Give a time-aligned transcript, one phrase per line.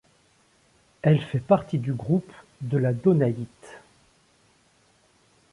[1.03, 3.77] Elle fait partie du groupe de la donnayite.